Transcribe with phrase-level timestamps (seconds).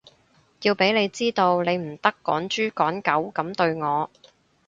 [0.63, 4.09] 要畀你知道，你唔得趕豬趕狗噉對我